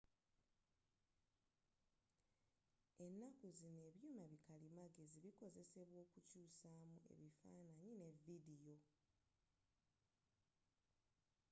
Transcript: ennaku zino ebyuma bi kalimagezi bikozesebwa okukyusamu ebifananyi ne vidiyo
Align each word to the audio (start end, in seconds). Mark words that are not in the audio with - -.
ennaku 3.05 3.45
zino 3.57 3.79
ebyuma 3.89 4.23
bi 4.31 4.37
kalimagezi 4.47 5.17
bikozesebwa 5.25 5.97
okukyusamu 6.05 6.95
ebifananyi 7.11 7.89
ne 7.99 8.09
vidiyo 8.23 8.77